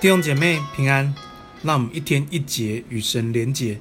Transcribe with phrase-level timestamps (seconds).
[0.00, 1.14] 弟兄姐妹平安，
[1.62, 3.74] 让我们一天一节与神连结。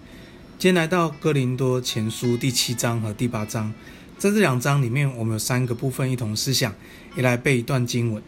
[0.58, 3.74] 今天来到哥林多前书第七章和第八章，
[4.18, 6.76] 在这两章里面，我们有三个部分一同思想，
[7.16, 8.22] 也来背一段经文。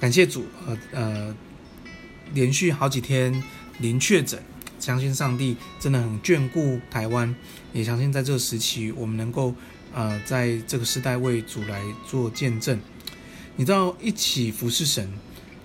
[0.00, 1.36] 感谢主，呃呃，
[2.32, 3.44] 连续好几天
[3.78, 4.42] 零确诊，
[4.80, 7.32] 相信上帝真的很眷顾台湾，
[7.72, 9.54] 也相信在这个时期，我们能够
[9.94, 12.76] 呃在这个时代为主来做见证。
[13.54, 15.08] 你知道，一起服侍神，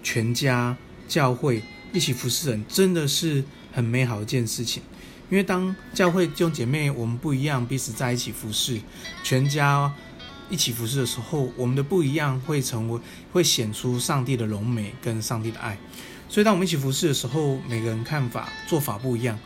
[0.03, 0.77] 全家。
[1.09, 4.81] 教会一起服侍人，真的是很美好的一件事情。
[5.29, 8.79] 因为当教会弟兄姐妹我们不一样，彼此在一起服侍，
[9.23, 9.93] 全家
[10.49, 12.99] 一起服侍的时候，我们的不一样会成为
[13.31, 15.77] 会显出上帝的荣美跟上帝的爱。
[16.27, 19.37] 所以当我们一起服侍的时候，每个人看法做法不一样，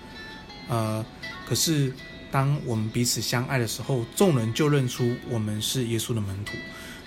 [0.67, 1.05] 呃，
[1.47, 1.93] 可是
[2.31, 6.53] 当我们彼此相爱的时候，众人就认出我们是耶稣的门徒。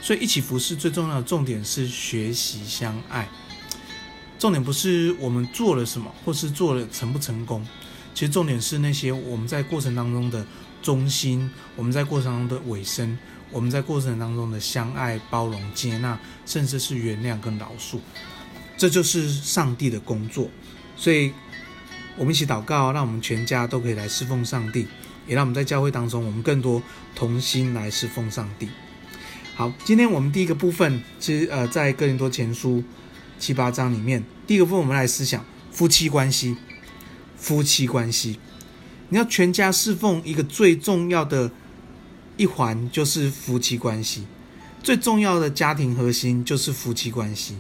[0.02, 3.26] 所以一起服侍最重要的重点是学习相爱。
[4.46, 7.66] 重点不是我们做了什么，或是做了成不成功，
[8.14, 10.46] 其实重点是那些我们在过程当中的
[10.80, 13.18] 忠心，我们在过程当中的委身，
[13.50, 17.98] 我们在过程当中的相爱、包容、接纳，甚至是原谅跟饶恕，
[18.78, 20.48] 这就是上帝的工作。
[20.96, 21.32] 所以，
[22.16, 24.86] 我们一起祷告，让我们全家都可以来侍奉上帝，
[25.26, 26.80] 也让我们在教会当中，我们更多
[27.16, 28.68] 同心来侍奉上帝。
[29.56, 32.84] 好，今天我们第一个部分，其实呃，在哥林多前书。
[33.38, 36.56] 七八章里面，第一个部分我们来思想夫妻关系。
[37.38, 38.40] 夫妻关系，
[39.10, 41.50] 你要全家侍奉一个最重要的
[42.38, 44.26] 一环就是夫妻关系，
[44.82, 47.56] 最重要的家庭核心就是夫妻关系。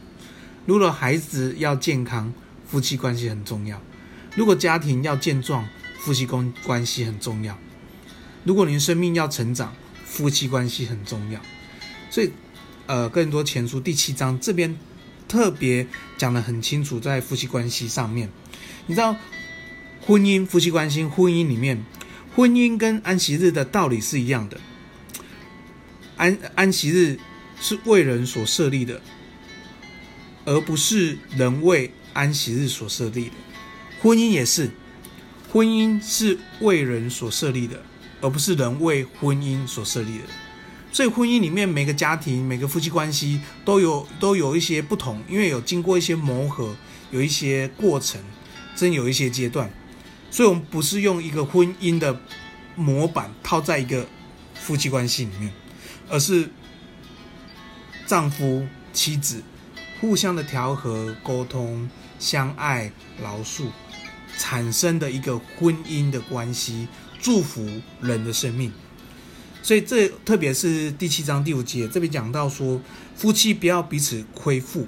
[0.64, 2.32] 如果孩子要健康，
[2.66, 3.76] 夫妻关系很重要；
[4.34, 5.68] 如果家庭要健壮，
[5.98, 7.54] 夫妻关关系很重要；
[8.44, 9.74] 如果您生命要成长，
[10.06, 11.38] 夫妻关系很重要。
[12.10, 12.32] 所以，
[12.86, 14.74] 呃，更多前书第七章这边。
[15.28, 18.30] 特别讲得很清楚，在夫妻关系上面，
[18.86, 19.16] 你知道，
[20.00, 21.84] 婚姻、夫妻关系、婚姻里面，
[22.34, 24.60] 婚姻跟安息日的道理是一样的。
[26.16, 27.18] 安安息日
[27.60, 29.02] 是为人所设立的，
[30.44, 33.32] 而不是人为安息日所设立的。
[34.00, 34.70] 婚姻也是，
[35.52, 37.82] 婚姻是为人所设立的，
[38.20, 40.24] 而不是人为婚姻所设立的。
[40.92, 46.74] 所以婚姻里面每个家庭、每个夫妻关系都有都有一些不同，因为有经过一些磨合，
[47.10, 48.20] 有一些过程，
[48.74, 49.70] 真有一些阶段。
[50.30, 52.20] 所以，我们不是用一个婚姻的
[52.74, 54.06] 模板套在一个
[54.54, 55.52] 夫妻关系里面，
[56.08, 56.50] 而是
[58.06, 59.42] 丈夫妻子
[60.00, 61.88] 互相的调和、沟通、
[62.18, 62.90] 相爱、
[63.22, 63.66] 饶恕，
[64.38, 66.88] 产生的一个婚姻的关系，
[67.20, 67.66] 祝福
[68.00, 68.72] 人的生命。
[69.66, 72.80] 所以这特别是第七章第五节这边讲到说，
[73.16, 74.86] 夫妻不要彼此亏负，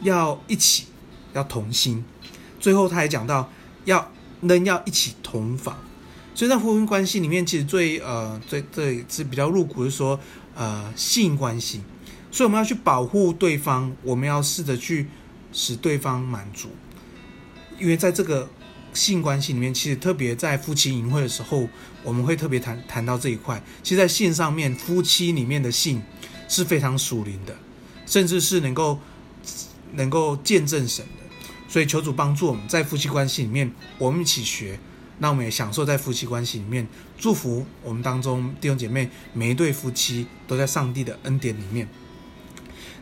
[0.00, 0.86] 要一起，
[1.34, 2.04] 要同心。
[2.58, 3.48] 最后他还讲到
[3.84, 4.10] 要
[4.40, 5.78] 能要一起同房。
[6.34, 10.18] 所以在婚姻关系里面，其实最呃最最是比较入骨的说
[10.56, 11.82] 呃性关系。
[12.32, 15.06] 所以我们要去保护对方，我们要试着去
[15.52, 16.70] 使对方满足，
[17.78, 18.50] 因为在这个。
[18.98, 21.68] 性关系里面，其实特别在夫妻淫秽的时候，
[22.02, 23.62] 我们会特别谈谈到这一块。
[23.82, 26.02] 其实，在性上面，夫妻里面的性
[26.48, 27.56] 是非常属灵的，
[28.04, 28.98] 甚至是能够
[29.92, 31.22] 能够见证神的。
[31.68, 34.80] 所以，求主帮助我们在夫妻关系里面，我们一起学，
[35.18, 36.86] 那我们也享受在夫妻关系里面，
[37.16, 41.88] 祝福我们当中弟兄姐妹每一对夫妻都在上帝的恩典里面。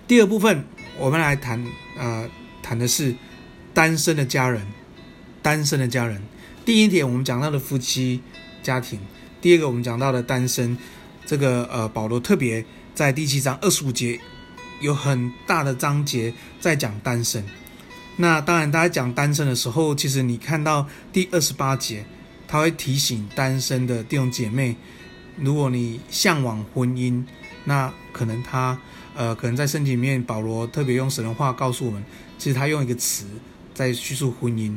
[0.06, 0.64] 第二部分，
[0.98, 1.64] 我们来谈
[1.96, 2.28] 呃
[2.62, 3.14] 谈的是
[3.72, 4.66] 单身的家人。
[5.46, 6.20] 单身的家人，
[6.64, 8.20] 第一点我们讲到的夫妻
[8.64, 8.98] 家庭，
[9.40, 10.76] 第二个我们讲到的单身，
[11.24, 12.64] 这个呃保罗特别
[12.96, 14.18] 在第七章二十五节
[14.80, 17.44] 有很大的章节在讲单身。
[18.16, 22.04] 那当然，大家讲单身的时候，其实你看到第二十八节，
[22.48, 24.74] 他会提醒单身的弟兄姐妹，
[25.36, 27.22] 如果你向往婚姻，
[27.66, 28.76] 那可能他
[29.14, 32.02] 呃可能在圣经里面，保罗特别用神的话告诉我们，
[32.36, 33.26] 其实他用一个词
[33.72, 34.76] 在叙述婚姻。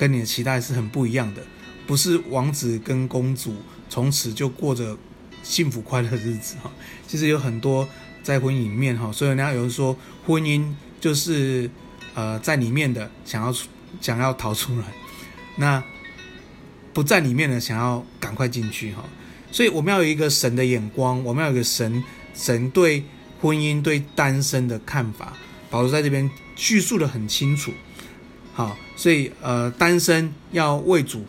[0.00, 1.42] 跟你的期待是很不一样的，
[1.86, 3.54] 不是王子跟公主
[3.90, 4.96] 从此就过着
[5.42, 6.72] 幸福快乐的日子哈。
[7.06, 7.86] 其实有很多
[8.22, 9.94] 在婚姻里面哈，所以人家有人说
[10.26, 10.64] 婚姻
[10.98, 11.70] 就是
[12.14, 13.68] 呃在里面的想要出
[14.00, 14.86] 想要逃出来，
[15.56, 15.84] 那
[16.94, 19.04] 不在里面的想要赶快进去哈。
[19.52, 22.02] 所以我们要有一个神的眼光，我们要有一个神
[22.34, 23.04] 神对
[23.38, 25.34] 婚姻对单身的看法，
[25.68, 27.70] 保罗在这边叙述得很清楚。
[28.60, 31.24] 好，所以呃，单身要为主，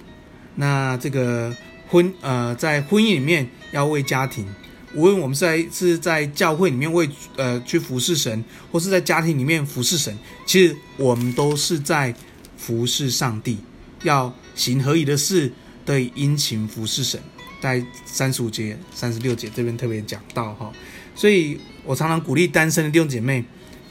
[0.55, 1.55] 那这个
[1.87, 4.45] 婚呃，在婚姻里面要为家庭，
[4.93, 10.13] 无论我们在是在教会里面为呃去服侍神，或是在家庭里面服侍神，
[10.45, 12.13] 其实我们都是在
[12.57, 13.59] 服侍上帝，
[14.03, 15.49] 要行合宜的事，
[15.85, 17.17] 得以殷勤服侍神。
[17.61, 20.69] 在三十五节、三十六节这边特别讲到哈，
[21.15, 23.45] 所以我常常鼓励单身的弟兄姐妹，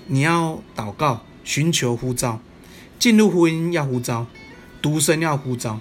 [0.08, 2.38] 你要祷告、寻求呼召，
[3.00, 4.26] 进入婚姻要呼召，
[4.80, 5.80] 独身要呼召。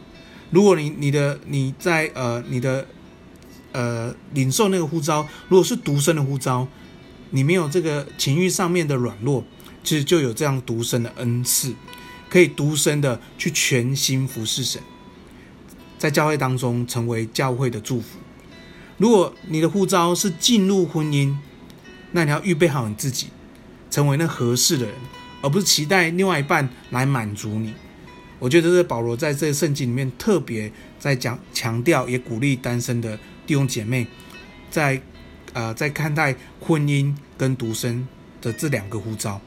[0.49, 2.87] 如果你你的你在呃你的
[3.73, 6.67] 呃领受那个呼召，如果是独身的呼召，
[7.29, 9.43] 你没有这个情欲上面的软弱，
[9.83, 11.75] 其实就有这样独身的恩赐，
[12.29, 14.81] 可以独身的去全心服侍神。
[15.97, 18.17] 在教会当中成为教会的祝福。
[18.97, 21.35] 如果你的呼召是进入婚姻，
[22.13, 23.27] 那你要预备好你自己，
[23.91, 24.95] 成为那合适的人，
[25.41, 27.73] 而不是期待另外一半来满足你。
[28.39, 34.07] 我觉得这保罗在这圣经里面特别在讲强调，也鼓励单身的弟兄姐妹，
[34.71, 35.01] 在
[35.53, 38.07] 呃在看待婚姻跟独身
[38.41, 39.41] 的这两个呼召。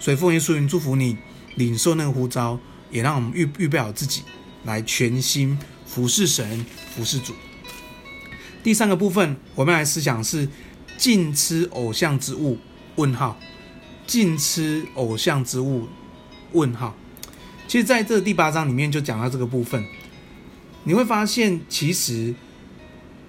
[0.00, 1.16] 所以奉耶稣名祝福你
[1.56, 2.58] 领受那个呼召，
[2.90, 4.22] 也让我们预预备好自己
[4.64, 5.58] 来全心。
[5.86, 7.32] 服侍神，服侍主。
[8.64, 10.48] 第三个部分，我们来思想是
[10.98, 12.58] 禁吃偶像之物？
[12.96, 13.38] 问号，
[14.06, 15.88] 禁吃偶像之物？
[16.52, 16.94] 问号。
[17.66, 19.84] 其实，在这第八章里面就讲到这个部分，
[20.84, 22.34] 你会发现，其实，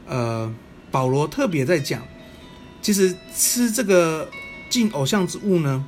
[0.06, 0.54] 呃，
[0.92, 2.04] 保罗特别在讲，
[2.82, 4.30] 其实吃这个
[4.70, 5.84] 禁偶像之物呢，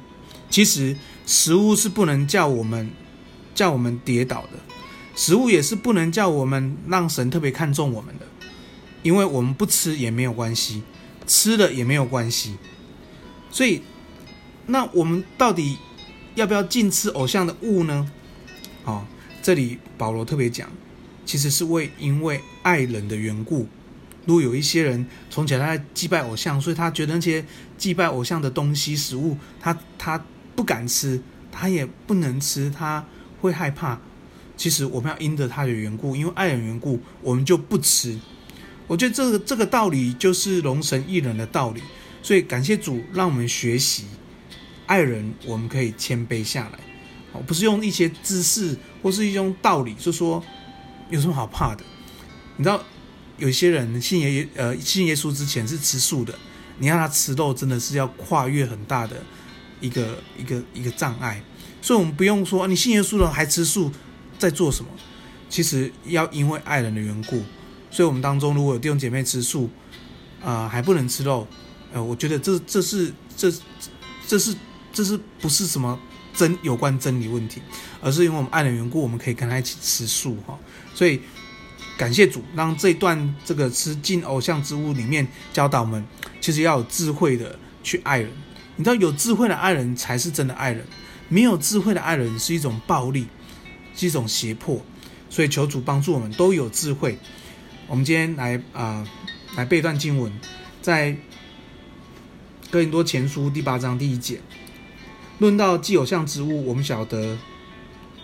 [0.50, 2.90] 其实食物是不能叫我们
[3.54, 4.60] 叫我们跌倒的。
[5.16, 8.26] 食物也是不能叫我们让神特别看重我们的，
[9.04, 10.84] 因为我们不吃也没有关系，
[11.28, 12.56] 吃了也没有关系。
[13.52, 13.82] 所以，
[14.68, 15.78] 那我们到底
[16.36, 18.12] 要不要禁吃偶像的物呢？
[18.84, 19.06] 哦，
[19.42, 20.70] 这里保罗特别讲，
[21.26, 23.68] 其实是为因为爱人的缘故。
[24.26, 27.44] 如果有一些人从前他在祭拜偶像，所以他觉得那些
[27.78, 30.24] 祭拜偶像的东西、食物，他他
[30.56, 31.22] 不敢吃，
[31.52, 33.06] 他也不能吃，他
[33.40, 34.00] 会害怕。
[34.58, 38.20] 其实我们要因着他的缘故，因为爱人缘故，我们就不吃。
[38.86, 41.82] 我觉得这个这个道理就是容神一人的道理。
[42.22, 44.04] 所以感谢主，让我们学习
[44.88, 46.80] 爱人，我们可以谦卑下来。
[47.34, 50.44] 哦，不是用一些知识或是一种道理，就说
[51.12, 51.84] 有什么好怕的？
[52.56, 52.82] 你知道，
[53.38, 56.34] 有些人信耶呃信耶稣之前是吃素的，
[56.80, 59.22] 你让他吃肉，真的是要跨越很大的
[59.80, 61.44] 一个一个一个障碍。
[61.82, 63.92] 所以，我们不用说你信耶稣了还吃素。
[64.40, 64.92] 在做什么？
[65.50, 67.42] 其实要因为爱人的缘故，
[67.90, 69.68] 所以我们当中如果有弟兄姐妹吃素，
[70.46, 71.48] 啊、还不能吃肉，
[71.92, 73.52] 呃，我觉得这这是这
[74.28, 74.56] 这是
[74.98, 76.00] 这是不是什么
[76.34, 77.62] 真有关真理问题，
[78.02, 80.58] 而是因为我们爱人缘故，我们可以跟他一起吃素哈。
[80.96, 81.22] 所以
[81.96, 86.04] 感谢主，让这段这个吃进偶像之物里面教导我们，
[86.42, 88.32] 其实要有智慧的去爱人。
[88.76, 90.84] 你知道，有智慧的爱人才是真的爱人，
[91.30, 93.28] 没有智慧的爱人是一种暴力。
[94.00, 94.80] 是一种胁迫，
[95.28, 97.18] 所以求主帮助我们都有智慧。
[97.88, 99.08] 我们今天来啊、呃，
[99.56, 100.32] 来背一段经文，
[100.84, 101.18] 在
[102.70, 104.40] 哥林多前书第八章第一节，
[105.40, 107.38] 论到既有像之物，我们晓得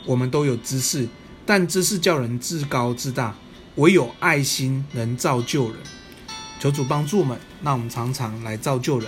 [0.06, 1.08] 我们都有知识，
[1.46, 3.36] 但知识叫人自高自大，
[3.76, 5.78] 唯有爱心能造就人。
[6.60, 9.08] 求主帮助我们，让我们常常来造就人。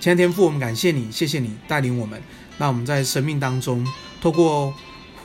[0.00, 2.22] 亲爱的天父，我们感谢你，谢谢你带领我们，
[2.58, 3.86] 让我们在生命当中
[4.20, 4.74] 透过。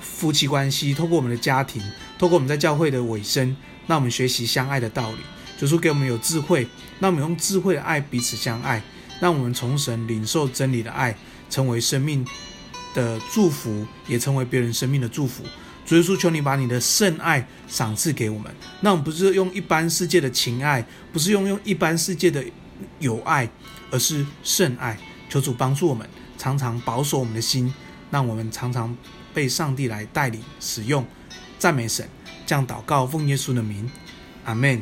[0.02, 1.82] 夫妻关系，透过我们的家庭，
[2.18, 3.56] 透过我们在教会的尾声，
[3.88, 5.18] 让我们学习相爱的道理。
[5.58, 6.68] 主说给我们有智慧，
[7.00, 8.84] 让我们用智慧的爱彼此相爱，
[9.22, 11.18] 让我们从神领受真理的爱，
[11.50, 12.26] 成为生命
[12.94, 15.44] 的祝福，也成为别人生命的祝福。
[15.86, 22.44] 主耶稣，求你把你的圣爱赏赐给我们，那我们不是用一般世界的情爱，不是用用一般世界的
[23.00, 23.50] 友爱，
[23.92, 24.98] 而是圣爱。
[25.30, 27.74] 求主帮助我们，常常保守我们的心，
[28.12, 28.96] 让我们常常。
[29.32, 31.06] 被上帝来带领使用，
[31.60, 32.10] 赞美神，
[32.48, 33.90] 这样祷告，奉耶稣的名，
[34.44, 34.82] 阿门。